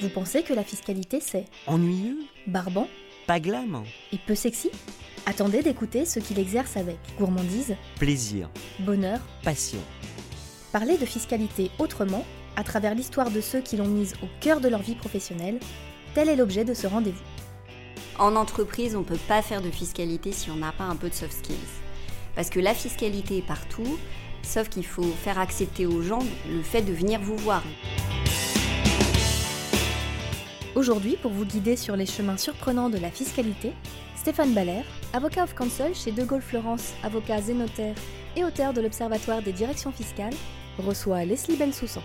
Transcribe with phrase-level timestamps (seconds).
[0.00, 2.88] Vous pensez que la fiscalité c'est Ennuyeux barbant
[3.26, 3.82] Pas glam
[4.12, 4.70] et peu sexy?
[5.26, 8.48] Attendez d'écouter ceux qui l'exercent avec gourmandise, Plaisir,
[8.80, 9.20] bonheur.
[9.42, 9.80] passion.
[10.72, 12.24] Parler de fiscalité autrement,
[12.56, 15.58] à travers l'histoire de ceux qui l'ont mise au cœur de leur vie professionnelle,
[16.14, 17.22] tel est l'objet de ce rendez-vous.
[18.18, 21.08] En entreprise, on ne peut pas faire de fiscalité si on n'a pas un peu
[21.08, 21.56] de soft skills.
[22.34, 23.98] Parce que la fiscalité est partout,
[24.42, 27.62] sauf qu'il faut faire accepter aux gens le fait de venir vous voir.
[30.76, 33.72] Aujourd'hui, pour vous guider sur les chemins surprenants de la fiscalité,
[34.14, 37.96] Stéphane Baller, avocat of counsel chez De Gaulle Florence, avocat zénotaire
[38.36, 40.34] et auteur de l'Observatoire des directions fiscales,
[40.78, 42.02] reçoit Leslie Bensoussan.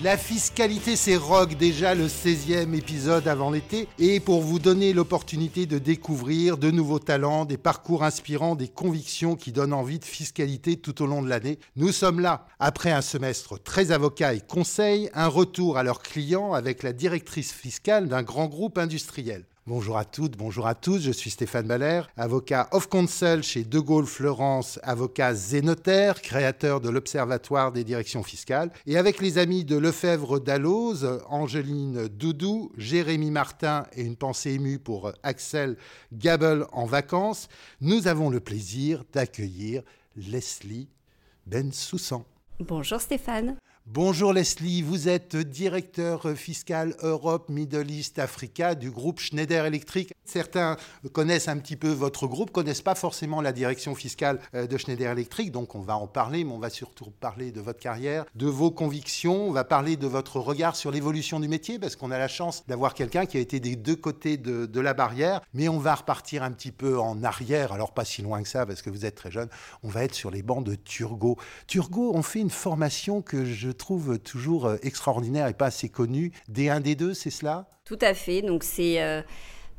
[0.00, 3.86] La fiscalité, c'est rock déjà le 16e épisode avant l'été.
[4.00, 9.36] Et pour vous donner l'opportunité de découvrir de nouveaux talents, des parcours inspirants, des convictions
[9.36, 12.46] qui donnent envie de fiscalité tout au long de l'année, nous sommes là.
[12.58, 17.52] Après un semestre très avocat et conseil, un retour à leurs clients avec la directrice
[17.52, 19.44] fiscale d'un grand groupe industriel.
[19.68, 23.78] Bonjour à toutes, bonjour à tous, je suis Stéphane Baller, avocat of counsel chez De
[23.78, 29.76] Gaulle Florence, avocat zénotaire, créateur de l'Observatoire des directions fiscales, et avec les amis de
[29.76, 35.76] Lefebvre d'Alloz, Angeline Doudou, Jérémy Martin et une pensée émue pour Axel
[36.12, 37.46] Gabel en vacances,
[37.80, 39.84] nous avons le plaisir d'accueillir
[40.16, 40.88] Leslie
[41.46, 42.24] Bensoussan.
[42.58, 43.56] Bonjour Stéphane.
[43.88, 50.14] Bonjour Leslie, vous êtes directeur fiscal Europe, Middle East, Africa du groupe Schneider Electric.
[50.24, 50.76] Certains
[51.12, 55.10] connaissent un petit peu votre groupe, connaissent pas forcément la direction fiscale euh, de Schneider
[55.10, 58.46] Electric, donc on va en parler, mais on va surtout parler de votre carrière, de
[58.46, 62.18] vos convictions, on va parler de votre regard sur l'évolution du métier, parce qu'on a
[62.18, 65.68] la chance d'avoir quelqu'un qui a été des deux côtés de, de la barrière, mais
[65.68, 68.80] on va repartir un petit peu en arrière, alors pas si loin que ça, parce
[68.80, 69.48] que vous êtes très jeune,
[69.82, 71.36] on va être sur les bancs de Turgot.
[71.66, 76.32] Turgot, on fait une formation que je trouve toujours euh, extraordinaire et pas assez connue.
[76.50, 77.68] D1, D2, c'est cela?
[77.84, 78.42] Tout à fait.
[78.42, 79.22] Donc c'est euh,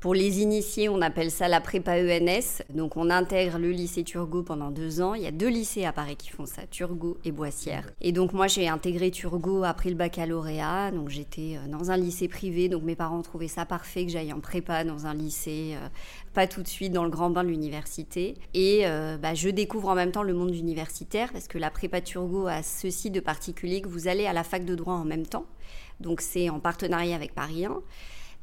[0.03, 2.61] pour les initiés, on appelle ça la prépa ENS.
[2.73, 5.13] Donc on intègre le lycée Turgot pendant deux ans.
[5.13, 7.89] Il y a deux lycées à Paris qui font ça, Turgot et Boissière.
[8.01, 10.91] Et donc moi j'ai intégré Turgot après le baccalauréat.
[10.91, 12.67] Donc j'étais euh, dans un lycée privé.
[12.67, 15.87] Donc mes parents trouvaient ça parfait que j'aille en prépa dans un lycée, euh,
[16.33, 18.33] pas tout de suite dans le grand bain de l'université.
[18.53, 22.01] Et euh, bah, je découvre en même temps le monde universitaire parce que la prépa
[22.01, 25.25] Turgot a ceci de particulier que vous allez à la fac de droit en même
[25.25, 25.45] temps.
[26.01, 27.81] Donc c'est en partenariat avec Paris 1.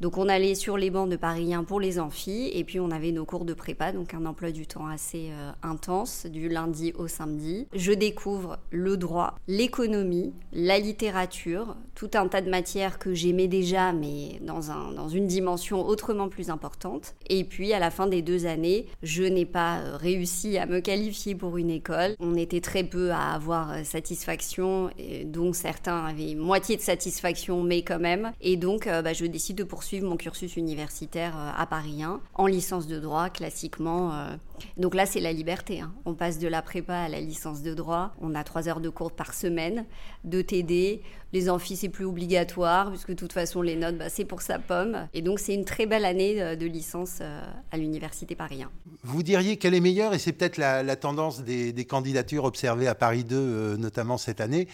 [0.00, 2.90] Donc on allait sur les bancs de Paris 1 pour les amphis et puis on
[2.90, 6.94] avait nos cours de prépa, donc un emploi du temps assez euh, intense du lundi
[6.96, 7.66] au samedi.
[7.74, 13.92] Je découvre le droit, l'économie, la littérature, tout un tas de matières que j'aimais déjà
[13.92, 17.14] mais dans, un, dans une dimension autrement plus importante.
[17.28, 20.80] Et puis à la fin des deux années, je n'ai pas euh, réussi à me
[20.80, 22.14] qualifier pour une école.
[22.20, 27.62] On était très peu à avoir euh, satisfaction, et donc certains avaient moitié de satisfaction
[27.62, 28.32] mais quand même.
[28.40, 32.46] Et donc bah, je décide de poursuivre mon cursus universitaire euh, à Paris 1 en
[32.46, 34.12] licence de droit classiquement.
[34.14, 34.36] euh.
[34.76, 35.80] Donc là c'est la liberté.
[35.80, 35.92] hein.
[36.04, 38.12] On passe de la prépa à la licence de droit.
[38.20, 39.86] On a trois heures de cours par semaine,
[40.22, 41.02] de TD.
[41.32, 44.58] Les amphis c'est plus obligatoire puisque de toute façon les notes bah, c'est pour sa
[44.58, 45.08] pomme.
[45.14, 48.70] Et donc c'est une très belle année euh, de licence euh, à l'université Paris 1.
[49.02, 53.24] Vous diriez qu'elle est meilleure, et c'est peut-être la, tendance des, candidatures observées à Paris
[53.24, 54.68] 2, euh, notamment cette année.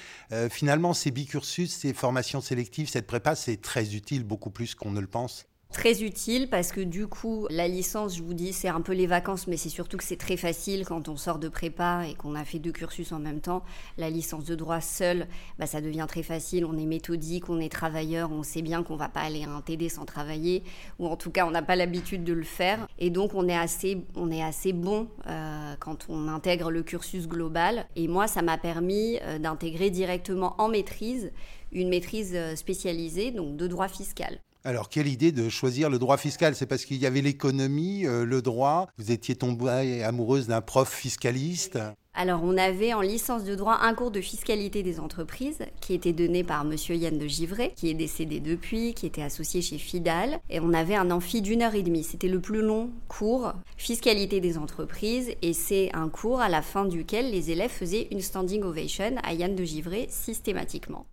[0.51, 5.01] Finalement, ces bicursus, ces formations sélectives, cette prépa, c'est très utile, beaucoup plus qu'on ne
[5.01, 5.47] le pense.
[5.77, 9.07] Très utile parce que du coup, la licence, je vous dis, c'est un peu les
[9.07, 12.35] vacances, mais c'est surtout que c'est très facile quand on sort de prépa et qu'on
[12.35, 13.63] a fait deux cursus en même temps.
[13.99, 15.27] La licence de droit seule,
[15.59, 16.65] bah, ça devient très facile.
[16.65, 19.61] On est méthodique, on est travailleur, on sait bien qu'on va pas aller à un
[19.61, 20.63] TD sans travailler,
[20.99, 22.89] ou en tout cas, on n'a pas l'habitude de le faire.
[22.99, 27.29] Et donc, on est assez, on est assez bon euh, quand on intègre le cursus
[27.29, 27.87] global.
[27.97, 31.33] Et moi, ça m'a permis euh, d'intégrer directement en maîtrise
[31.73, 34.41] une maîtrise euh, spécialisée, donc de droit fiscal.
[34.67, 36.57] Alors, quelle idée de choisir le droit fiscal?
[36.57, 38.89] C'est parce qu'il y avait l'économie, euh, le droit.
[38.99, 41.79] Vous étiez tombée amoureuse d'un prof fiscaliste.
[42.15, 46.13] Alors, on avait en licence de droit un cours de fiscalité des entreprises qui était
[46.13, 50.41] donné par monsieur Yann de Givray, qui est décédé depuis, qui était associé chez Fidal.
[50.51, 52.03] Et on avait un amphi d'une heure et demie.
[52.03, 55.31] C'était le plus long cours, fiscalité des entreprises.
[55.43, 59.33] Et c'est un cours à la fin duquel les élèves faisaient une standing ovation à
[59.33, 61.07] Yann de Givray systématiquement.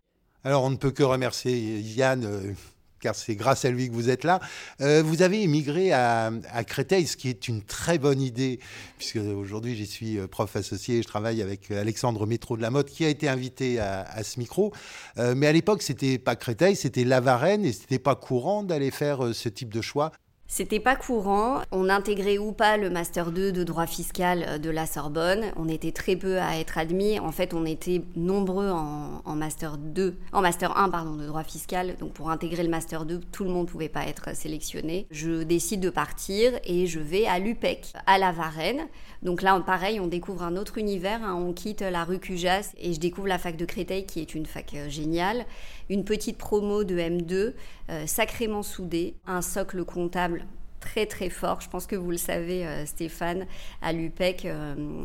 [0.43, 2.55] Alors, on ne peut que remercier Yann.
[3.03, 4.39] Car c'est grâce à lui que vous êtes là.
[4.79, 6.31] Euh, vous avez émigré à,
[6.65, 8.59] Créteil, ce qui est une très bonne idée,
[8.97, 12.89] puisque aujourd'hui j'y suis euh, prof associé, je travaille avec Alexandre Métro de la Motte,
[12.89, 14.71] qui a été invité à, ce micro.
[15.17, 18.91] Euh, mais à l'époque, c'était pas Créteil, c'était La Varenne, et c'était pas courant d'aller
[18.91, 20.13] faire ce type de choix.
[20.55, 21.63] C'était pas courant.
[21.71, 25.45] On intégrait ou pas le master 2 de droit fiscal euh, de la Sorbonne.
[25.55, 27.19] On était très peu à être admis.
[27.19, 31.95] En fait, on était nombreux en, master 2, en master 1 pardon de droit fiscal.
[31.99, 35.07] Donc pour intégrer le master 2, tout le monde pouvait pas être sélectionné.
[35.09, 38.87] Je décide de partir et je vais à l'UPEC, à la Varenne.
[39.23, 41.23] Donc là, pareil, on découvre un autre univers.
[41.23, 41.33] Hein.
[41.33, 44.45] On quitte la rue Cujas et je découvre la fac de Créteil, qui est une
[44.45, 45.47] fac euh, géniale.
[45.89, 47.53] Une petite promo de M2,
[47.89, 50.42] euh, sacrément soudée, un socle comptable
[50.83, 51.61] très très fort.
[51.61, 53.45] Je pense que vous le savez, euh, Stéphane,
[53.81, 54.47] à l'UPEC,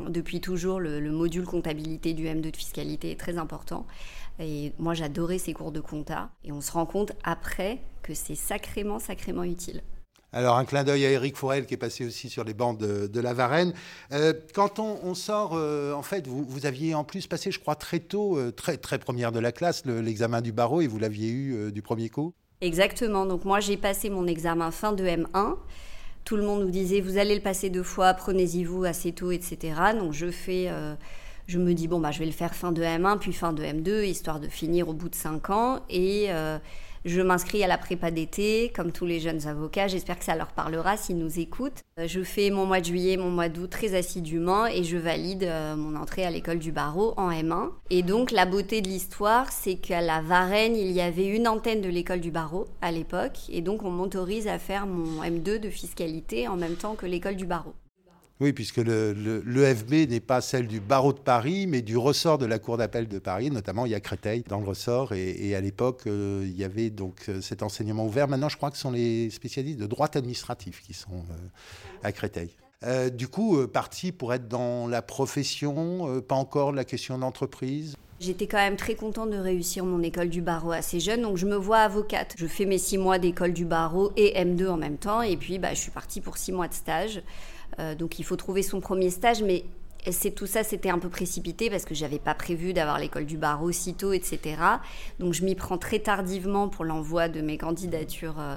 [0.08, 3.86] depuis toujours, le, le, module comptabilité du M2 de fiscalité est très important.
[4.40, 6.30] Et moi, j'adorais ces cours de compta.
[6.44, 9.82] Et on se rend compte après que c'est sacrément, sacrément utile.
[10.32, 13.20] Alors un clin d'œil à Eric Forel qui est passé aussi sur les bancs de,
[13.20, 13.72] la Varenne.
[14.12, 17.98] Euh, quand on, sort, euh, en fait, vous, aviez en plus passé, je crois, très
[17.98, 21.72] tôt, euh, très, très première de la classe, l'examen du barreau et vous l'aviez eu
[21.72, 22.34] du premier coup?
[22.60, 23.26] Exactement.
[23.26, 25.56] Donc moi, j'ai passé mon examen fin de M1.
[26.24, 29.30] Tout le monde nous disait, vous allez le passer deux fois, prenez-y vous assez tôt,
[29.30, 29.74] etc.
[29.98, 30.70] Donc je fais
[31.46, 33.64] je me dis, bon, bah, je vais le faire fin de M1, puis fin de
[33.64, 35.80] M2, histoire de finir au bout de cinq ans.
[35.88, 36.28] Et
[37.04, 39.88] je m'inscris à la prépa d'été, comme tous les jeunes avocats.
[39.88, 41.82] J'espère que ça leur parlera s'ils nous écoutent.
[41.98, 45.44] Euh, je fais mon mois de juillet, mon mois d'août très assidûment et je valide
[45.44, 47.70] euh, mon entrée à l'école du barreau en M1.
[47.90, 51.80] Et donc, la beauté de l'histoire, c'est qu'à la Varenne, il y avait une antenne
[51.80, 53.38] de l'école du barreau à l'époque.
[53.48, 57.36] Et donc, on m'autorise à faire mon M2 de fiscalité en même temps que l'école
[57.36, 57.74] du barreau.
[58.40, 62.60] Oui, puisque l'EFB n'est pas celle du barreau de Paris, mais du ressort de la
[62.60, 63.50] Cour d'appel de Paris.
[63.50, 65.12] Notamment, il y a Créteil dans le ressort.
[65.12, 68.28] Et, à l'époque, euh, il y avait donc euh, cet enseignement ouvert.
[68.28, 72.12] Maintenant, je crois que ce sont les spécialistes de droit administratif qui sont euh, à
[72.12, 72.50] Créteil.
[73.12, 77.96] du coup, parti pour être dans la profession, pas encore la question d'entreprise?
[78.20, 81.46] J'étais quand même très contente de réussir mon école du barreau assez jeune, donc je
[81.46, 82.34] me vois avocate.
[82.36, 85.60] Je fais mes six mois d'école du barreau et M2 en même temps, et puis
[85.60, 87.22] bah, je suis partie pour six mois de stage.
[87.78, 89.64] Euh, donc il faut trouver son premier stage, mais
[90.10, 93.38] c'est tout ça, c'était un peu précipité parce que j'avais pas prévu d'avoir l'école du
[93.38, 94.56] barreau aussitôt, etc.
[95.20, 98.56] Donc je m'y prends très tardivement pour l'envoi de mes candidatures euh,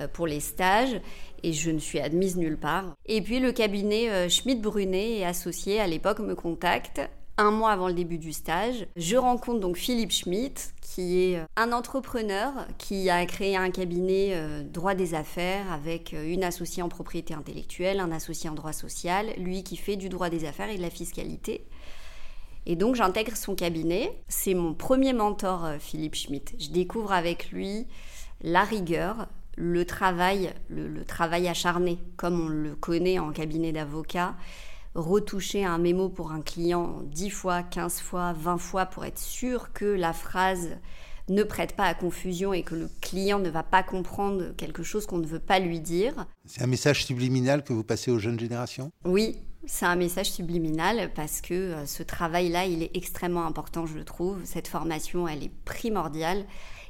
[0.00, 1.00] euh, pour les stages
[1.44, 2.96] et je ne suis admise nulle part.
[3.06, 7.00] Et puis le cabinet Schmidt-Brunet et associé à l'époque me contacte
[7.38, 8.86] un mois avant le début du stage.
[8.96, 14.30] Je rencontre donc Philippe Schmitt, qui est euh, un entrepreneur qui a créé un cabinet
[14.32, 18.72] euh, droit des affaires avec euh, une associée en propriété intellectuelle, un associé en droit
[18.72, 21.66] social, lui qui fait du droit des affaires et de la fiscalité.
[22.64, 24.18] Et donc j'intègre son cabinet.
[24.28, 26.54] C'est mon premier mentor, Philippe Schmitt.
[26.58, 27.86] Je découvre avec lui
[28.40, 34.34] la rigueur, le travail, le travail acharné, comme on le connaît en cabinet d'avocat
[34.96, 39.72] retoucher un mémo pour un client 10 fois, 15 fois, 20 fois pour être sûr
[39.72, 40.70] que la phrase
[41.28, 45.06] ne prête pas à confusion et que le client ne va pas comprendre quelque chose
[45.06, 46.26] qu'on ne veut pas lui dire.
[46.46, 48.90] C'est un message subliminal que vous passez aux jeunes générations?
[49.04, 53.94] Oui, c'est un message subliminal parce que euh, ce travail-là, il est extrêmement important, je
[53.94, 54.38] le trouve.
[54.44, 56.44] Cette formation, elle est primordiale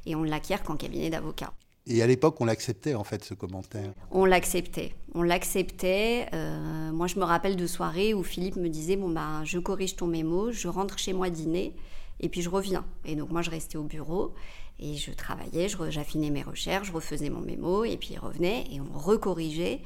[0.04, 1.52] et on ne l'acquiert qu'en cabinet d'avocat.
[1.86, 3.92] Et à l'époque, on l'acceptait en fait, ce commentaire.
[4.10, 4.94] On l'acceptait.
[5.14, 6.26] On l'acceptait.
[6.32, 9.94] Euh, moi, je me rappelle de soirées où Philippe me disait Bon, bah, je corrige
[9.96, 11.74] ton mémo, je rentre chez moi dîner,
[12.20, 12.84] et puis je reviens.
[13.04, 14.34] Et donc, moi, je restais au bureau
[14.78, 18.80] et je travaillais, j'affinais mes recherches, je refaisais mon mémo, et puis il revenait et
[18.80, 19.80] on recorrigeait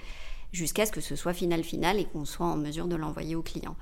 [0.52, 3.42] jusqu'à ce que ce soit final final et qu'on soit en mesure de l'envoyer au
[3.42, 3.76] client.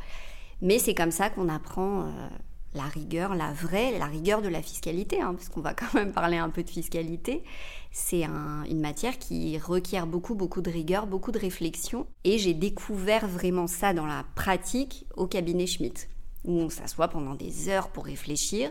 [0.61, 2.03] Mais c'est comme ça qu'on apprend.
[2.03, 2.29] Euh,
[2.75, 6.13] la rigueur, la vraie, la rigueur de la fiscalité, hein, parce qu'on va quand même
[6.13, 7.43] parler un peu de fiscalité.
[7.91, 12.07] C'est une matière qui requiert beaucoup, beaucoup de rigueur, beaucoup de réflexion.
[12.25, 16.09] Et j'ai découvert vraiment ça dans la pratique au cabinet Schmitt,
[16.45, 18.71] où on s'assoit pendant des heures pour réfléchir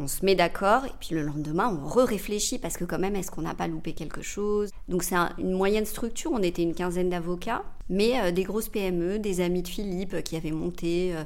[0.00, 3.30] on se met d'accord et puis le lendemain on re-réfléchit parce que quand même est-ce
[3.30, 4.70] qu'on n'a pas loupé quelque chose?
[4.88, 9.18] Donc c'est une moyenne structure on était une quinzaine d'avocats mais euh, des grosses PME
[9.20, 11.24] des amis de Philippe qui avaient monté euh, euh,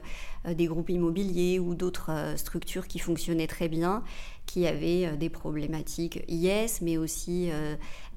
[0.55, 4.03] des groupes immobiliers ou d'autres structures qui fonctionnaient très bien
[4.47, 7.51] qui avaient des problématiques IS mais aussi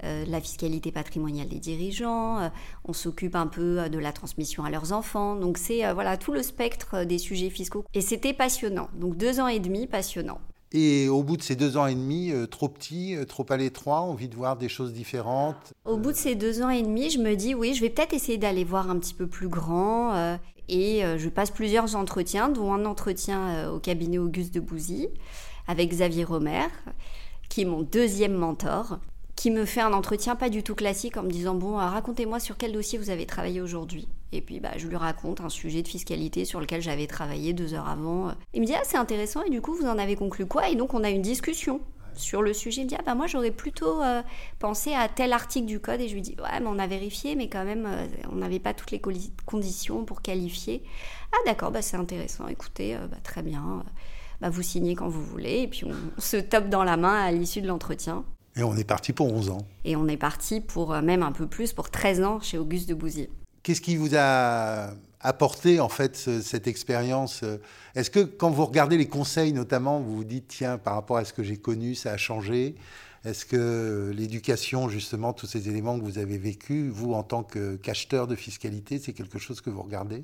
[0.01, 2.51] la fiscalité patrimoniale des dirigeants
[2.85, 5.35] on s'occupe un peu de la transmission à leurs enfants.
[5.35, 7.85] Donc c'est voilà tout le spectre des sujets fiscaux.
[7.93, 8.89] Et c'était passionnant.
[8.95, 10.39] Donc deux ans et demi passionnant
[10.73, 13.57] et au bout de ces deux ans et demi, euh, trop petit, euh, trop à
[13.57, 17.09] l'étroit, envie de voir des choses différentes Au bout de ces deux ans et demi,
[17.09, 20.13] je me dis oui, je vais peut-être essayer d'aller voir un petit peu plus grand.
[20.13, 20.37] Euh,
[20.69, 25.09] et je passe plusieurs entretiens, dont un entretien au cabinet Auguste de Bouzy
[25.67, 26.67] avec Xavier Romer,
[27.49, 28.99] qui est mon deuxième mentor
[29.41, 32.57] qui me fait un entretien pas du tout classique en me disant bon racontez-moi sur
[32.57, 35.87] quel dossier vous avez travaillé aujourd'hui et puis bah, je lui raconte un sujet de
[35.87, 39.49] fiscalité sur lequel j'avais travaillé deux heures avant il me dit ah c'est intéressant et
[39.49, 40.69] du coup vous en avez conclu quoi?
[40.69, 41.81] Et donc on a une discussion
[42.13, 42.81] sur le sujet.
[42.81, 44.21] Il me dit, ah bah moi j'aurais plutôt euh,
[44.59, 46.01] pensé à tel article du code.
[46.01, 48.59] Et je lui dis, ouais, mais on a vérifié, mais quand même, euh, on n'avait
[48.59, 49.01] pas toutes les
[49.45, 50.83] conditions pour qualifier.
[51.31, 53.85] Ah d'accord, bah, c'est intéressant, écoutez, bah, très bien.
[54.41, 55.61] Bah, vous signez quand vous voulez.
[55.61, 58.25] Et puis on, se top dans la main à l'issue de l'entretien.
[58.55, 59.65] Et on est parti pour 11 ans.
[59.85, 62.93] Et on est parti pour même un peu plus, pour 13 ans chez Auguste de
[62.93, 63.29] Bouzy.
[63.63, 64.91] Qu'est-ce qui vous a
[65.21, 67.43] apporté en fait cette expérience
[67.95, 71.25] Est-ce que quand vous regardez les conseils notamment, vous vous dites tiens par rapport à
[71.25, 72.75] ce que j'ai connu, ça a changé?
[73.23, 78.25] Est-ce que l'éducation justement, tous ces éléments que vous avez vécus, vous en tant qu'acheteur
[78.25, 80.23] de fiscalité, c'est quelque chose que vous regardez?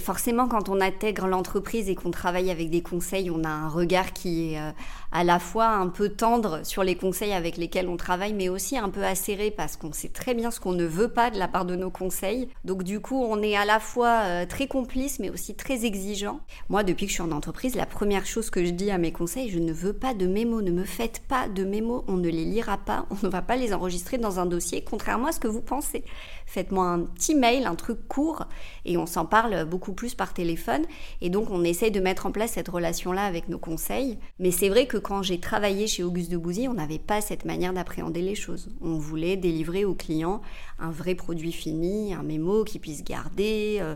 [0.00, 4.12] Forcément, quand on intègre l'entreprise et qu'on travaille avec des conseils, on a un regard
[4.12, 4.70] qui est euh,
[5.12, 8.76] à la fois un peu tendre sur les conseils avec lesquels on travaille, mais aussi
[8.76, 11.48] un peu acéré parce qu'on sait très bien ce qu'on ne veut pas de la
[11.48, 12.48] part de nos conseils.
[12.64, 16.40] Donc du coup, on est à la fois euh, très complice, mais aussi très exigeant.
[16.68, 19.12] Moi, depuis que je suis en entreprise, la première chose que je dis à mes
[19.12, 22.28] conseils, je ne veux pas de mémos, ne me faites pas de mémos, on ne
[22.28, 25.40] les lira pas, on ne va pas les enregistrer dans un dossier, contrairement à ce
[25.40, 26.04] que vous pensez.
[26.46, 28.46] Faites-moi un petit mail, un truc court,
[28.84, 30.82] et on s'en parle beaucoup plus par téléphone.
[31.20, 34.18] Et donc, on essaye de mettre en place cette relation-là avec nos conseils.
[34.38, 37.44] Mais c'est vrai que quand j'ai travaillé chez Auguste de Bouzy, on n'avait pas cette
[37.44, 38.68] manière d'appréhender les choses.
[38.80, 40.40] On voulait délivrer aux clients
[40.78, 43.94] un vrai produit fini, un mémo qu'ils puissent garder euh,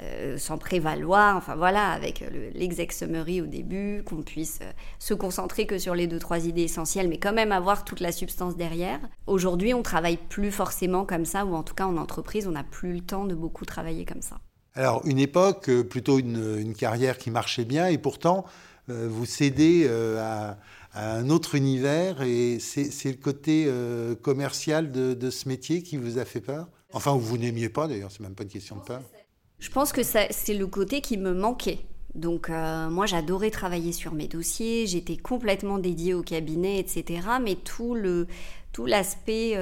[0.00, 1.36] euh, sans prévaloir.
[1.36, 2.24] Enfin voilà, avec
[2.54, 6.62] l'exec summary au début, qu'on puisse euh, se concentrer que sur les deux, trois idées
[6.62, 9.00] essentielles, mais quand même avoir toute la substance derrière.
[9.26, 12.64] Aujourd'hui, on travaille plus forcément comme ça, ou en tout cas en entreprise, on n'a
[12.64, 14.38] plus le temps de beaucoup travailler comme ça.
[14.78, 18.44] Alors, une époque, euh, plutôt une, carrière qui marchait bien, et pourtant,
[18.90, 20.58] euh, vous cédez euh, à,
[20.94, 23.70] un autre univers, et c'est le côté
[24.22, 26.66] commercial de, ce métier qui vous a fait peur?
[26.92, 29.02] Enfin, vous n'aimiez pas d'ailleurs, c'est même pas une question de peur.
[29.58, 31.80] Je pense que c'est le côté qui me manquait.
[32.14, 37.20] Donc moi j'adorais travailler sur mes dossiers, j'étais complètement dédiée au cabinet, etc.
[37.40, 38.26] Mais tout le
[38.72, 39.56] tout l'aspect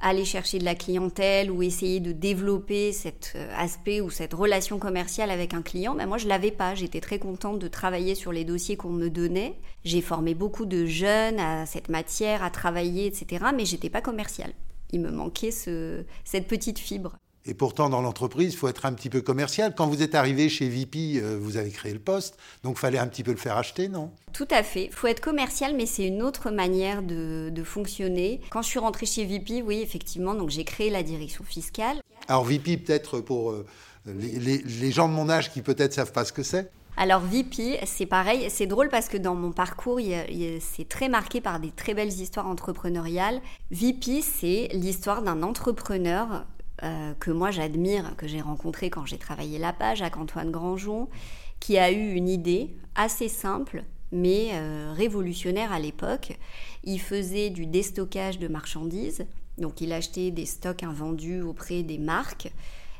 [0.00, 4.78] aller chercher de la clientèle ou essayer de développer cet euh, aspect ou cette relation
[4.78, 6.74] commerciale avec un client, ben moi je l'avais pas.
[6.74, 9.58] J'étais très contente de travailler sur les dossiers qu'on me donnait.
[9.84, 13.46] J'ai formé beaucoup de jeunes à cette matière, à travailler, etc.
[13.54, 14.52] Mais j'étais pas commerciale.
[14.92, 17.16] Il me manquait ce, cette petite fibre.
[17.48, 19.72] Et pourtant, dans l'entreprise, il faut être un petit peu commercial.
[19.76, 22.98] Quand vous êtes arrivé chez VP, euh, vous avez créé le poste, donc il fallait
[22.98, 24.10] un petit peu le faire acheter, non?
[24.32, 24.86] Tout à fait.
[24.86, 28.40] Il faut être commercial, mais c'est une autre manière de, fonctionner.
[28.50, 32.00] Quand je suis rentrée chez VP, oui, effectivement, donc j'ai créé la direction fiscale.
[32.28, 33.64] Alors VP, peut-être pour euh,
[34.06, 36.70] les, gens de mon âge qui peut-être savent pas ce que c'est?
[36.96, 40.00] Alors VP, c'est pareil, c'est drôle parce que dans mon parcours,
[40.60, 43.40] c'est très marqué par des très belles histoires entrepreneuriales.
[43.70, 46.46] VP, c'est l'histoire d'un entrepreneur
[46.82, 51.08] euh, que moi j'admire, que j'ai rencontré quand j'ai travaillé la page, avec Antoine Grandjon,
[51.60, 56.38] qui a eu une idée assez simple mais euh, révolutionnaire à l'époque.
[56.84, 59.26] Il faisait du déstockage de marchandises,
[59.58, 62.52] donc il achetait des stocks invendus auprès des marques,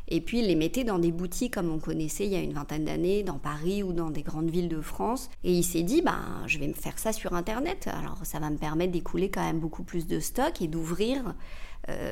[0.08, 2.52] et puis il les mettait dans des boutiques comme on connaissait il y a une
[2.52, 5.28] vingtaine d'années, dans Paris ou dans des grandes villes de France.
[5.42, 8.50] Et il s'est dit, ben, je vais me faire ça sur Internet, alors ça va
[8.50, 11.34] me permettre d'écouler quand même beaucoup plus de stocks et d'ouvrir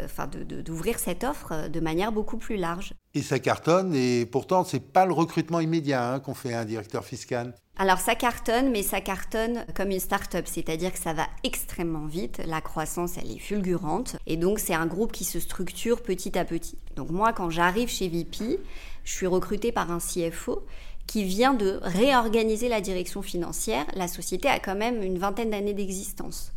[0.05, 2.95] enfin d'ouvrir cette offre de manière beaucoup plus large.
[3.15, 6.65] Et ça cartonne, et pourtant, ce n'est pas le recrutement immédiat hein, qu'on fait un
[6.65, 7.55] directeur fiscal.
[7.77, 12.41] Alors ça cartonne, mais ça cartonne comme une start-up, c'est-à-dire que ça va extrêmement vite,
[12.47, 16.45] la croissance elle est fulgurante, et donc c'est un groupe qui se structure petit à
[16.45, 16.79] petit.
[16.95, 18.61] Donc moi quand j'arrive chez VP,
[19.03, 20.65] je suis recrutée par un CFO
[21.09, 23.87] qui vient de réorganiser la direction financière.
[23.95, 26.53] La société a quand même une vingtaine d'années d'existence.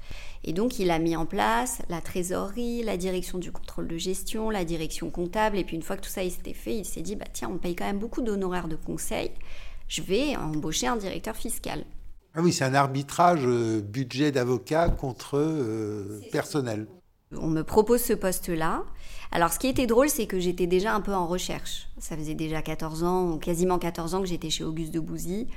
[0.47, 4.49] Et donc, il a mis en place la trésorerie, la direction du contrôle de gestion,
[4.49, 5.57] la direction comptable.
[5.57, 7.57] Et puis, une fois que tout ça s'était fait, il s'est dit, bah, tiens, on
[7.57, 9.31] paye quand même beaucoup d'honoraires de conseil.
[9.89, 11.83] Je vais embaucher un directeur fiscal.
[12.33, 16.87] Ah oui, c'est un arbitrage euh, budget d'avocat contre euh, personnel.
[17.35, 18.85] On me propose ce poste-là.
[19.33, 21.89] Alors, ce qui était drôle, c'est que j'étais déjà un peu en recherche.
[21.97, 25.47] Ça faisait déjà 14 ans, ou quasiment 14 ans que j'étais chez Auguste de Bouzy.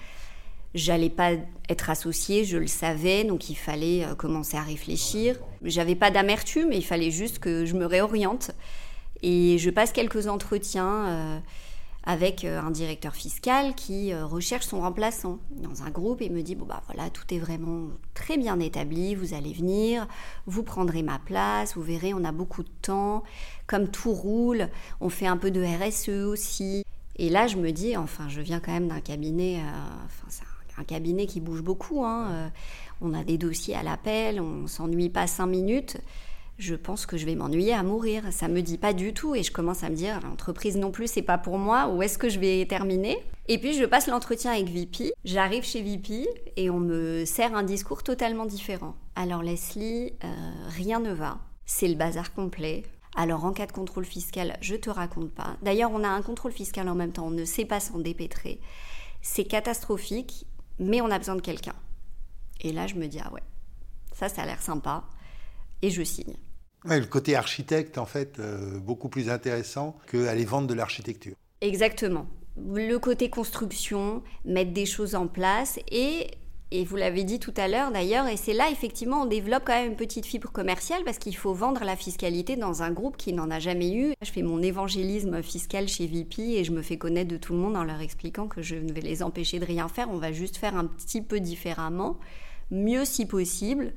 [0.75, 1.33] J'allais pas
[1.69, 5.37] être associée, je le savais, donc il fallait euh, commencer à réfléchir.
[5.65, 8.53] J'avais pas d'amertume, il fallait juste que je me réoriente.
[9.23, 11.39] Et je passe quelques entretiens euh,
[12.05, 16.55] avec euh, un directeur fiscal qui recherche son remplaçant dans un groupe et me dit
[16.55, 20.07] bon bah voilà tout est vraiment très bien établi, vous allez venir,
[20.47, 23.25] vous prendrez ma place, vous verrez on a beaucoup de temps,
[23.67, 24.69] comme tout roule,
[25.01, 26.85] on fait un peu de RSE aussi.
[27.17, 29.61] Et là je me dis enfin je viens quand même d'un cabinet,
[30.07, 30.45] enfin ça
[30.81, 32.05] un cabinet qui bouge beaucoup.
[32.05, 32.29] Hein.
[32.31, 32.49] Euh,
[33.01, 35.99] on a des dossiers à l'appel, on s'ennuie pas cinq minutes.
[36.59, 38.25] Je pense que je vais m'ennuyer à mourir.
[38.33, 41.07] Ça me dit pas du tout et je commence à me dire l'entreprise non plus
[41.07, 41.89] c'est pas pour moi.
[41.89, 43.17] Où est-ce que je vais terminer?
[43.49, 45.13] Et puis je passe l'entretien avec VP.
[45.25, 50.29] J'arrive chez VP et on me sert un discours totalement différent Alors Leslie, euh,
[50.69, 51.39] rien ne va.
[51.65, 52.83] C'est le bazar complet.
[53.17, 55.57] Alors en cas de contrôle fiscal, je te raconte pas.
[55.63, 58.61] D'ailleurs, on a un contrôle fiscal en même temps, on ne sait pas s'en dépêtrer.
[59.23, 60.47] C'est catastrophique,
[60.81, 61.75] mais on a besoin de quelqu'un.
[62.63, 63.43] Et là, je me dis, ah ouais,
[64.13, 65.05] ça, ça a l'air sympa.
[65.83, 66.35] Et je signe.
[66.85, 71.35] le côté architecte, en fait, euh, beaucoup plus intéressant qu'aller vendre de l'architecture.
[71.61, 72.27] Exactement.
[72.57, 76.27] Le côté construction, mettre des choses en place et
[76.73, 79.73] et vous l'avez dit tout à l'heure d'ailleurs, et c'est là effectivement on développe quand
[79.73, 83.33] même une petite fibre commerciale parce qu'il faut vendre la fiscalité dans un groupe qui
[83.33, 84.13] n'en a jamais eu.
[84.23, 87.59] Je fais mon évangélisme fiscal chez VP et je me fais connaître de tout le
[87.59, 90.33] monde en leur expliquant que je ne vais les empêcher de rien faire, on va
[90.33, 92.19] juste faire un petit peu différemment,
[92.71, 93.93] mieux si possible,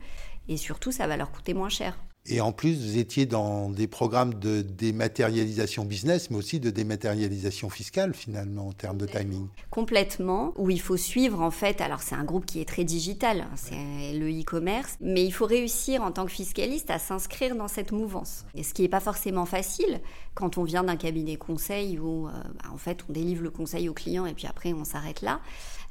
[0.47, 1.97] et surtout ça va leur coûter moins cher.
[2.25, 7.69] Et en plus, vous étiez dans des programmes de dématérialisation business, mais aussi de dématérialisation
[7.69, 9.47] fiscale, finalement, en termes de timing.
[9.69, 13.41] Complètement, où il faut suivre, en fait, alors c'est un groupe qui est très digital,
[13.41, 17.67] hein, c'est le e-commerce, mais il faut réussir en tant que fiscaliste à s'inscrire dans
[17.67, 18.45] cette mouvance.
[18.55, 19.99] Et ce qui n'est pas forcément facile
[20.33, 23.89] quand on vient d'un cabinet conseil où, euh, bah, en fait, on délivre le conseil
[23.89, 25.41] au client et puis après, on s'arrête là.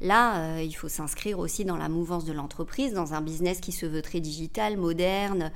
[0.01, 3.71] Là, euh, il faut s'inscrire aussi dans la mouvance de l'entreprise, dans un business qui
[3.71, 5.53] se veut très digital, moderne,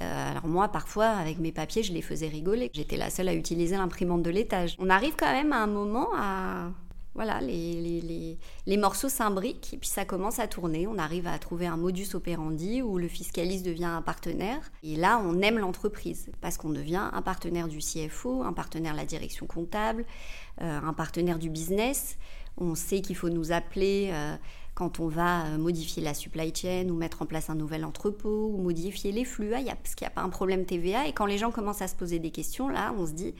[0.00, 2.70] euh, alors moi, parfois, avec mes papiers, je les faisais rigoler.
[2.72, 4.76] J'étais la seule à utiliser l'imprimante de l'étage.
[4.78, 6.70] On arrive quand même à un moment à...
[7.16, 10.86] Voilà, les, les, morceaux s'imbriquent et puis ça commence à tourner.
[10.86, 14.60] On arrive à trouver un modus operandi où le fiscaliste devient un partenaire.
[14.84, 18.98] Et là, on aime l'entreprise parce qu'on devient un partenaire du CFO, un partenaire de
[18.98, 20.06] la direction comptable,
[20.62, 22.16] euh, un partenaire du business.
[22.56, 24.10] On sait qu'il faut nous appeler.
[24.12, 24.36] Euh,
[24.80, 28.50] quand on va euh, modifier la supply chain ou mettre en place un nouvel entrepôt
[28.54, 31.06] ou modifier les flux, ah, parce qu'il n'y a pas un problème TVA.
[31.06, 33.34] Et quand les gens commencent à se poser des questions, là, on se dit,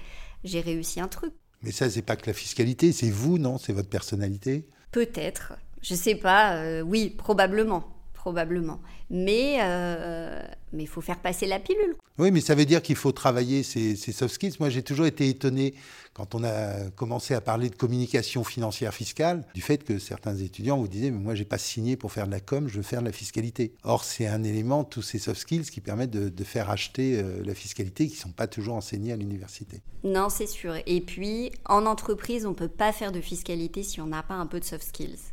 [0.44, 1.32] j'ai réussi un truc.
[1.62, 3.56] Mais ça, c'est pas que la fiscalité, c'est vous, non?
[3.56, 4.68] C'est votre personnalité?
[4.92, 5.54] Peut-être.
[5.80, 6.56] Je sais pas.
[6.56, 7.84] Euh, oui, probablement
[8.20, 8.80] probablement.
[9.08, 11.96] Mais euh, mais il faut faire passer la pilule.
[12.18, 14.56] Oui, mais ça veut dire qu'il faut travailler ces, soft skills.
[14.60, 15.74] Moi, j'ai toujours été étonné
[16.12, 20.76] quand on a commencé à parler de communication financière fiscale, du fait que certains étudiants
[20.76, 23.00] vous disaient, mais moi, j'ai pas signé pour faire de la com, je veux faire
[23.00, 23.72] de la fiscalité.
[23.84, 27.54] Or, c'est un élément, tous ces soft skills, qui permettent de, faire acheter euh, la
[27.54, 29.80] fiscalité, qui sont pas toujours enseignés à l'université.
[30.04, 30.74] Non, c'est sûr.
[30.86, 34.46] Et puis, en entreprise, on peut pas faire de fiscalité si on n'a pas un
[34.46, 35.32] peu de soft skills.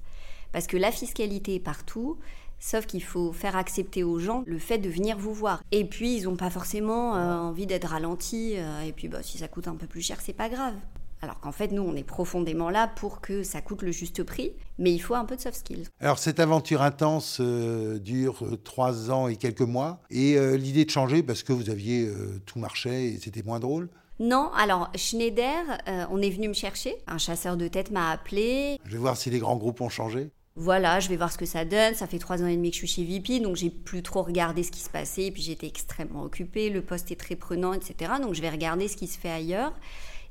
[0.52, 2.18] Parce que la fiscalité est partout,
[2.60, 5.64] Sauf qu'il faut faire accepter aux gens le fait de venir vous voir.
[5.72, 8.54] Et puis, ils n'ont pas forcément euh, envie d'être ralentis.
[8.58, 10.74] Euh, et puis, bah, si ça coûte un peu plus cher, c'est pas grave.
[11.22, 14.54] Alors qu'en fait, nous, on est profondément là pour que ça coûte le juste prix,
[14.78, 15.88] mais il faut un peu de soft skills.
[16.00, 20.00] Alors, cette aventure intense euh, dure trois ans et quelques mois.
[20.12, 22.12] Et l'idée de changer, parce que vous aviez
[22.46, 23.90] tout marché et c'était moins drôle
[24.20, 25.64] non, alors Schneider,
[26.10, 26.96] on est venu me chercher.
[27.06, 28.80] Un chasseur de tête m'a appelé.
[28.84, 31.46] Je vais voir si les grands groupes ont changé voilà, je vais voir ce que
[31.46, 31.94] ça donne.
[31.94, 34.24] Ça fait trois ans et demi que je suis chez VP, donc j'ai plus trop
[34.24, 35.26] regardé ce qui se passait.
[35.26, 38.14] Et puis j'étais extrêmement occupée, le poste est très prenant, etc.
[38.20, 39.72] Donc je vais regarder ce qui se fait ailleurs.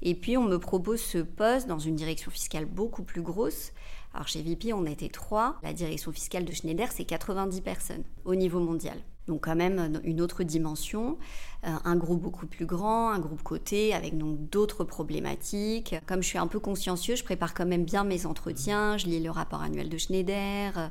[0.02, 3.70] Et puis on me propose ce poste dans une direction fiscale beaucoup plus grosse.
[4.14, 5.60] Alors chez VP, on était trois.
[5.62, 8.98] La direction fiscale de Schneider, c'est 90 personnes au niveau mondial.
[9.28, 11.18] Donc quand même une autre dimension,
[11.64, 15.96] euh, un groupe beaucoup plus grand, un groupe coté avec donc d'autres problématiques.
[16.06, 19.20] Comme je suis un peu consciencieux, je prépare quand même bien mes entretiens, je lis
[19.20, 20.72] le rapport annuel de Schneider.
[20.76, 20.88] Euh,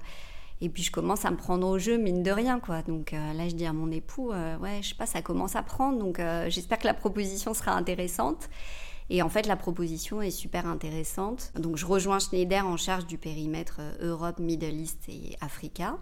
[0.61, 2.81] et puis je commence à me prendre au jeu, mine de rien, quoi.
[2.81, 5.63] Donc euh, là, je dis à mon époux, ouais, je sais pas, ça commence à
[5.63, 8.49] prendre, donc j'espère que la proposition sera intéressante.
[9.09, 11.51] Et en fait, la proposition est super intéressante.
[11.59, 15.97] Donc je rejoins Schneider en charge du périmètre Europe, Middle East et Africa.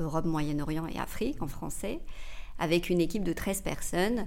[0.00, 2.00] Europe, Moyen-Orient et Afrique en français,
[2.58, 4.26] avec une équipe de 13 personnes.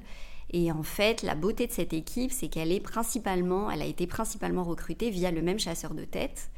[0.51, 4.07] Et en fait, la beauté de cette équipe, c'est qu'elle est principalement, elle a été
[4.07, 6.49] principalement recrutée via le même chasseur de tête.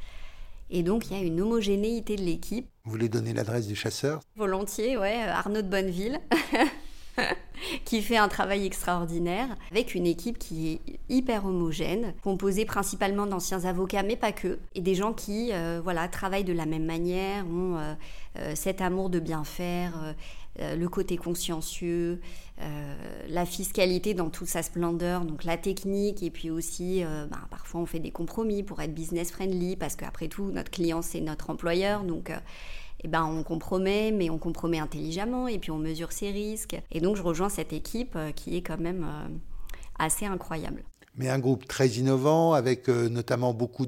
[0.70, 2.68] Et donc, il y a une homogénéité de l'équipe.
[2.84, 4.20] Vous voulez donner l'adresse des chasseurs?
[4.36, 6.20] Volontiers, ouais, Arnaud de Bonneville.
[7.84, 13.64] qui fait un travail extraordinaire, avec une équipe qui est hyper homogène, composée principalement d'anciens
[13.64, 17.46] avocats, mais pas que, et des gens qui euh, voilà, travaillent de la même manière,
[17.46, 17.94] ont euh,
[18.38, 20.14] euh, cet amour de bien faire,
[20.60, 22.20] le côté consciencieux,
[23.28, 27.86] la fiscalité dans toute sa splendeur, donc la technique, et puis aussi, ben, parfois on
[27.86, 32.04] fait des compromis pour être business friendly, parce qu'après tout, notre client c'est notre employeur,
[32.04, 32.30] donc
[33.04, 36.80] eh ben, on compromet, mais on compromet intelligemment et puis on mesure ses risques.
[36.90, 39.28] Et donc je rejoins cette équipe euh, qui est quand même euh,
[39.98, 40.82] assez incroyable.
[41.16, 43.86] Mais un groupe très innovant, avec euh, notamment beaucoup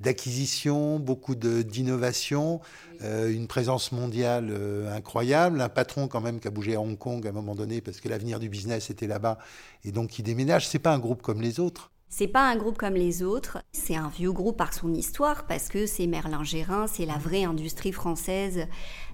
[0.00, 2.60] d'acquisitions, beaucoup d'innovations,
[3.00, 4.52] une présence mondiale
[4.92, 7.80] incroyable, un patron quand même qui a bougé à Hong Kong à un moment donné
[7.80, 9.38] parce que l'avenir du business était là-bas
[9.84, 10.66] et donc qui déménage.
[10.66, 11.92] C'est pas un groupe comme les autres.
[12.10, 15.68] C'est pas un groupe comme les autres, c'est un vieux groupe par son histoire parce
[15.68, 18.66] que c'est Merlin Gérin, c'est la vraie industrie française,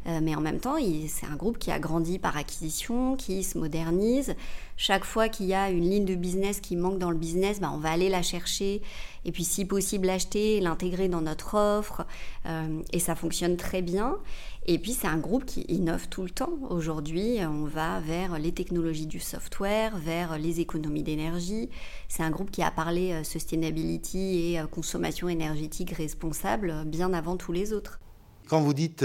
[0.07, 0.77] euh, mais en même temps,
[1.09, 4.37] c'est un groupe qui a grandi par acquisition, qui se modernise.
[4.77, 7.71] Chaque fois qu'il y a une ligne de business qui manque dans le business, bah,
[7.73, 8.83] on va aller la chercher
[9.25, 12.07] et puis si possible l'acheter, l'intégrer dans notre offre
[12.47, 14.19] euh, et ça fonctionne très bien.
[14.67, 16.59] Et puis c'est un groupe qui innove tout le temps.
[16.71, 21.69] Aujourd'hui, on va vers les technologies du software, vers les économies d'énergie.
[22.09, 27.13] C'est un groupe qui a parlé euh, sustainability et euh, consommation énergétique responsable euh, bien
[27.13, 28.01] avant tous les autres.
[28.49, 29.03] Quand vous dites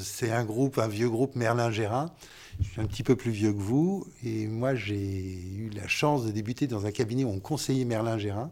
[0.00, 2.10] c'est un groupe, un vieux groupe Merlin-Gérin,
[2.60, 6.24] je suis un petit peu plus vieux que vous et moi j'ai eu la chance
[6.24, 8.50] de débuter dans un cabinet où on conseillait Merlin-Gérin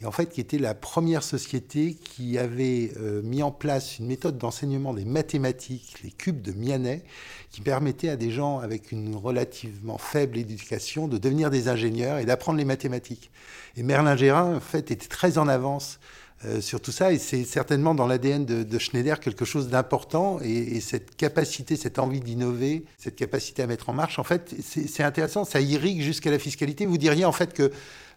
[0.00, 4.06] et en fait qui était la première société qui avait euh, mis en place une
[4.06, 7.02] méthode d'enseignement des mathématiques, les cubes de Mianet,
[7.50, 12.24] qui permettait à des gens avec une relativement faible éducation de devenir des ingénieurs et
[12.24, 13.30] d'apprendre les mathématiques.
[13.76, 16.00] Et Merlin Gérin, en fait, était très en avance
[16.46, 20.80] euh, sur tout ça, et c'est certainement dans l'ADN de, Schneider quelque chose d'important, et,
[20.80, 25.44] cette capacité, cette envie d'innover, cette capacité à mettre en marche, en fait, c'est intéressant,
[25.44, 26.86] ça irrigue jusqu'à la fiscalité.
[26.86, 27.70] Vous diriez en fait que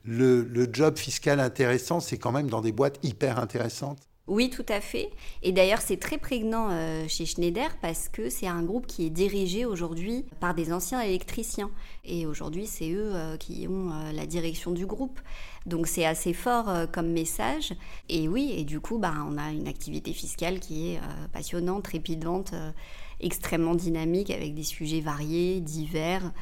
[0.05, 3.99] le, job fiscal intéressant, c'est quand même dans des boîtes hyper intéressantes.
[4.27, 5.09] Oui, tout à fait.
[5.41, 9.09] Et d'ailleurs, c'est très prégnant euh, chez Schneider parce que c'est un groupe qui est
[9.09, 11.69] dirigé aujourd'hui par des anciens électriciens.
[12.05, 15.19] Et aujourd'hui, c'est eux euh, qui ont euh, la direction du groupe.
[15.65, 17.73] Donc c'est assez fort comme message.
[18.07, 22.53] Et oui, et du coup, bah, on a une activité fiscale qui est passionnante, trépidante,
[23.21, 26.33] extrêmement dynamique, avec des sujets variés, divers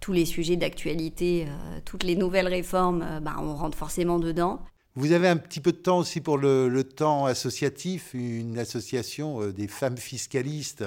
[0.00, 1.46] tous les sujets d'actualité,
[1.84, 4.60] toutes les nouvelles réformes, bah, on rentre forcément dedans.
[4.98, 9.52] Vous avez un petit peu de temps aussi pour le, temps associatif, une association euh,
[9.52, 10.84] des femmes fiscalistes.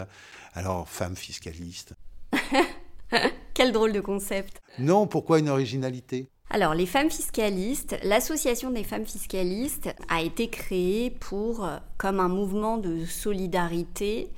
[0.56, 1.94] Alors, femmes fiscalistes.
[3.54, 4.62] Quel drôle de concept.
[4.80, 6.28] Non, pourquoi une originalité?
[6.50, 11.70] Alors, les femmes fiscalistes, l'association des femmes fiscalistes a été créée pour,
[12.00, 14.32] comme un mouvement de solidarité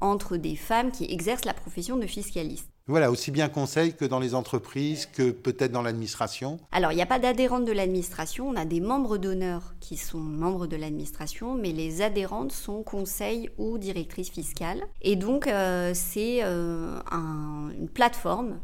[0.00, 2.68] entre des femmes qui exercent la profession de fiscaliste.
[2.88, 6.58] Voilà, aussi bien conseil que dans les entreprises, que peut-être dans l'administration.
[6.72, 10.20] Alors, il n'y a pas d'adhérentes de l'administration, on a des membres d'honneur qui sont
[10.20, 14.82] membres de l'administration, mais les adhérentes sont conseil ou directrices fiscales.
[15.02, 18.58] Et donc, euh, c'est euh, une plateforme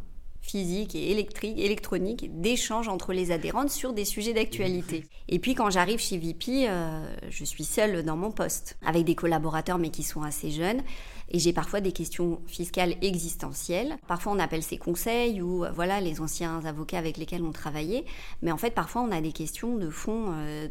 [0.44, 5.04] physique et électrique, électronique d'échange entre les adhérentes sur des sujets d'actualité.
[5.28, 9.14] Et puis quand j'arrive chez VP, euh, je suis seule dans mon poste, avec des
[9.14, 10.82] collaborateurs mais qui sont assez jeunes.
[11.30, 13.96] Et j'ai parfois des questions fiscales existentielles.
[14.06, 18.04] Parfois, on appelle ces conseils ou euh, voilà les anciens avocats avec lesquels on travaillait.
[18.42, 20.68] Mais en fait, parfois, on a des questions de fond euh,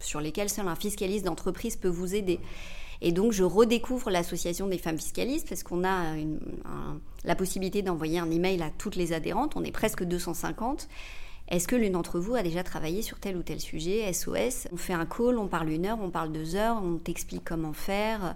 [0.00, 2.40] sur lesquelles seul un fiscaliste d'entreprise peut vous aider.
[3.00, 6.16] Et donc, je redécouvre l'association des femmes fiscalistes parce qu'on a
[7.24, 9.54] la possibilité d'envoyer un email à toutes les adhérentes.
[9.54, 10.88] On est presque 250.
[11.48, 14.76] Est-ce que l'une d'entre vous a déjà travaillé sur tel ou tel sujet SOS On
[14.76, 18.34] fait un call, on parle une heure, on parle deux heures, on t'explique comment faire.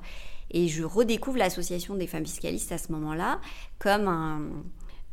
[0.51, 3.41] Et je redécouvre l'association des femmes fiscalistes à ce moment-là
[3.79, 4.41] comme un,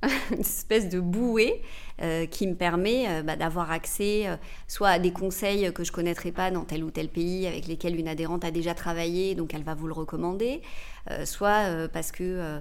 [0.31, 1.61] une espèce de bouée
[2.01, 4.35] euh, qui me permet euh, bah, d'avoir accès euh,
[4.67, 7.99] soit à des conseils que je connaîtrais pas dans tel ou tel pays avec lesquels
[7.99, 10.61] une adhérente a déjà travaillé, donc elle va vous le recommander,
[11.25, 12.59] soit parce que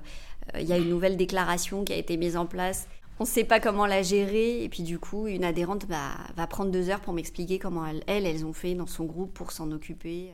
[0.58, 2.88] il y a une nouvelle déclaration qui a été mise en place.
[3.18, 6.70] On ne sait pas comment la gérer et puis du coup une adhérente va prendre
[6.70, 10.32] deux heures pour m'expliquer comment elles, elles ont fait dans son groupe pour s'en occuper.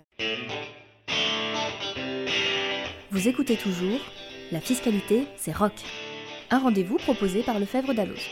[3.12, 4.00] Vous écoutez toujours
[4.52, 5.74] La fiscalité, c'est rock.
[6.48, 8.22] Un rendez-vous proposé par Lefebvre Dalloz.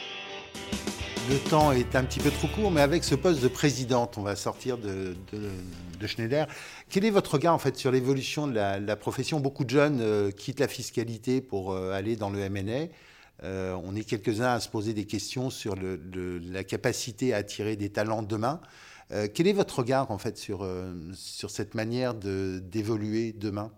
[1.29, 4.23] Le temps est un petit peu trop court, mais avec ce poste de présidente, on
[4.23, 5.15] va sortir de,
[6.07, 6.47] Schneider.
[6.89, 9.39] Quel est votre regard en fait sur l'évolution de la, profession?
[9.39, 12.87] Beaucoup de jeunes euh, quittent la fiscalité pour euh, aller dans le M&A.
[13.45, 17.91] Euh, on est quelques-uns à se poser des questions sur la capacité à attirer des
[17.91, 18.63] talents demain.
[19.35, 20.65] quel est votre regard en fait sur
[21.51, 23.71] cette manière d'évoluer demain?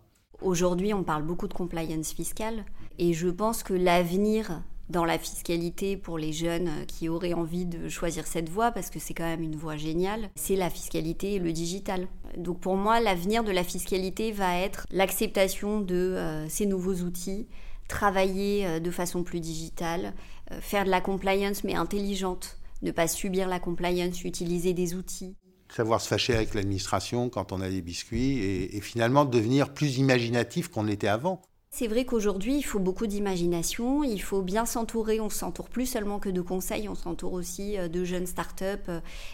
[0.44, 2.64] Aujourd'hui, on parle beaucoup de compliance fiscale
[2.98, 7.88] et je pense que l'avenir dans la fiscalité pour les jeunes qui auraient envie de
[7.88, 11.38] choisir cette voie, parce que c'est quand même une voie géniale, c'est la fiscalité et
[11.38, 12.08] le digital.
[12.36, 17.46] Donc pour moi, l'avenir de la fiscalité va être l'acceptation de euh, ces nouveaux outils,
[17.88, 20.12] travailler euh, de façon plus digitale,
[20.50, 25.36] euh, faire de la compliance mais intelligente, ne pas subir la compliance, utiliser des outils
[25.74, 30.68] savoir se fâcher avec l'administration quand on a des biscuits et, finalement devenir plus imaginatif
[30.68, 31.42] qu'on l'était avant.
[31.74, 35.20] C'est vrai qu'aujourd'hui, il faut beaucoup d'imagination, il faut bien s'entourer.
[35.20, 38.90] On s'entoure plus seulement que de conseils, on s'entoure aussi euh, de jeunes startups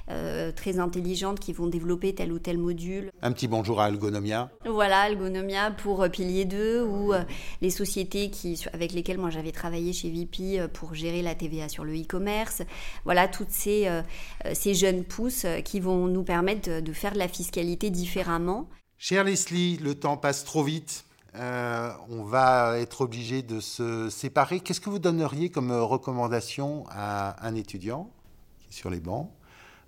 [0.08, 3.10] euh, très intelligentes qui vont développer tel ou tel module.
[3.22, 4.52] Un petit bonjour à Algonomia.
[4.64, 7.12] Voilà, Algonomia pour euh, Pilier 2 ou
[7.60, 11.82] les sociétés qui, avec lesquelles moi j'avais travaillé chez VP pour gérer la TVA sur
[11.82, 12.62] le e-commerce.
[13.04, 13.88] Voilà, toutes ces,
[14.52, 18.68] ces jeunes pousses qui vont nous permettre de faire de la fiscalité différemment.
[18.96, 21.04] Cher Leslie, le temps passe trop vite.
[21.38, 24.60] Euh, on va être obligé de se séparer.
[24.60, 28.10] Qu'est-ce que vous donneriez comme recommandation à un étudiant
[28.58, 29.30] qui est sur les bancs,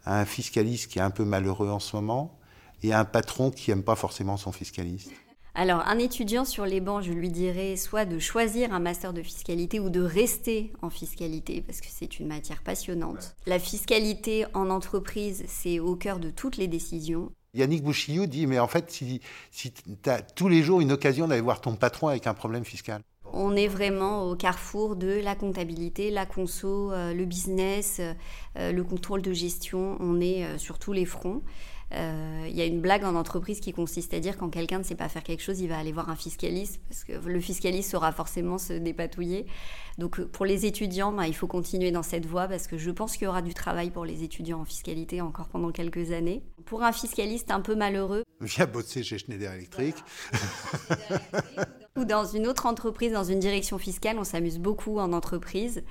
[0.05, 2.39] à un fiscaliste qui est un peu malheureux en ce moment
[2.83, 5.11] et à un patron qui n'aime pas forcément son fiscaliste?
[5.55, 9.23] Alors, un étudiant sur les bancs, je lui dirais soit de choisir un master de
[9.23, 13.35] fiscalité ou de rester en fiscalité, parce que c'est une matière passionnante.
[13.47, 17.33] La fiscalité en entreprise, c'est au cœur de toutes les décisions.
[17.55, 19.21] Yannick Bouchillou dit, mais en fait, si,
[19.53, 23.03] tu as tous les jours une occasion d'aller voir ton patron avec un problème fiscal.
[23.33, 28.01] On est vraiment au carrefour de la comptabilité, la conso, euh, le business,
[28.57, 29.97] euh, le contrôle de gestion.
[30.01, 31.43] On est euh, sur tous les fronts.
[31.93, 34.95] Il y a une blague en entreprise qui consiste à dire quand quelqu'un ne sait
[34.95, 38.13] pas faire quelque chose, il va aller voir un fiscaliste parce que le fiscaliste saura
[38.13, 39.47] forcément se dépatouiller.
[39.99, 43.17] Donc pour les étudiants, bah, il faut continuer dans cette voie parce que je pense
[43.17, 46.43] qu'il y aura du travail pour les étudiants en fiscalité encore pendant quelques années.
[46.65, 49.97] Pour un fiscaliste un peu malheureux, viens bosser chez Schneider Electric.
[51.97, 55.83] ou dans une autre entreprise, dans une direction fiscale, on s'amuse beaucoup en entreprise.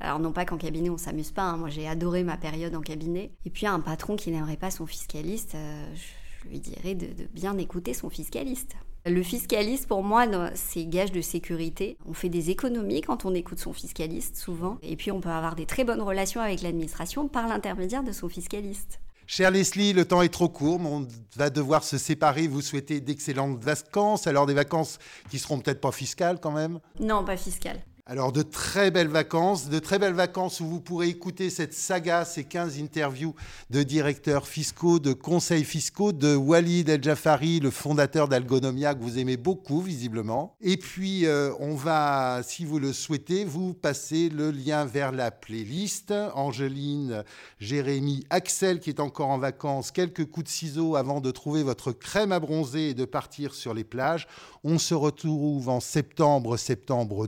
[0.00, 1.56] Alors non pas qu'en cabinet on s'amuse pas, hein.
[1.56, 3.30] moi j'ai adoré ma période en cabinet.
[3.44, 7.56] Et puis un patron qui n'aimerait pas son fiscaliste, euh, je lui dirais de, bien
[7.58, 8.76] écouter son fiscaliste.
[9.08, 11.96] Le fiscaliste, pour moi, c'est gage de sécurité.
[12.06, 14.78] On fait des économies quand on écoute son fiscaliste, souvent.
[14.82, 18.28] Et puis, on peut avoir des très bonnes relations avec l'administration par l'intermédiaire de son
[18.28, 18.98] fiscaliste.
[19.28, 21.06] Cher Leslie, le temps est trop court, mais on
[21.36, 22.48] va devoir se séparer.
[22.48, 24.98] Vous souhaitez d'excellentes vacances, alors des vacances
[25.30, 27.80] qui seront peut-être pas fiscales quand même Non, pas fiscales.
[28.08, 32.24] Alors de très belles vacances, de très belles vacances où vous pourrez écouter cette saga,
[32.24, 33.34] ces 15 interviews
[33.70, 39.18] de directeurs fiscaux, de conseils fiscaux, de Walid El Jafari, le fondateur d'Algonomia, que vous
[39.18, 40.54] aimez beaucoup visiblement.
[40.60, 45.32] Et puis euh, on va, si vous le souhaitez, vous passer le lien vers la
[45.32, 46.14] playlist.
[46.34, 47.24] Angeline,
[47.58, 51.90] Jérémy, Axel qui est encore en vacances, quelques coups de ciseaux avant de trouver votre
[51.90, 54.28] crème à bronzer et de partir sur les plages.
[54.62, 57.26] On se retrouve en septembre, septembre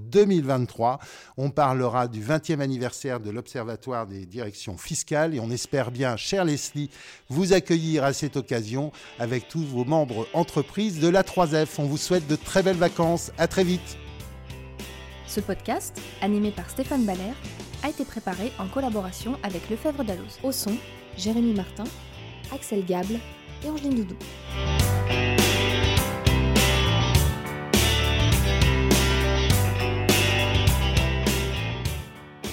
[0.68, 0.98] 2023
[1.36, 6.44] on parlera du 20e anniversaire de l'Observatoire des directions fiscales et on espère bien, cher
[6.44, 6.90] Leslie,
[7.28, 11.78] vous accueillir à cette occasion avec tous vos membres entreprises de la 3F.
[11.78, 13.30] On vous souhaite de très belles vacances.
[13.38, 13.98] À très vite.
[15.26, 17.34] Ce podcast, animé par Stéphane Baller,
[17.82, 20.38] a été préparé en collaboration avec Lefebvre Dalloz.
[20.42, 20.76] Au son,
[21.16, 21.84] Jérémy Martin,
[22.52, 23.18] Axel Gable
[23.64, 24.16] et Angeline Doudou.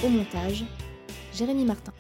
[0.04, 0.66] Au montage,
[1.34, 1.94] Jérémy Martin.